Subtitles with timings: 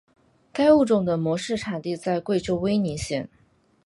[0.51, 3.29] 该物种的模式产地在贵州威宁县。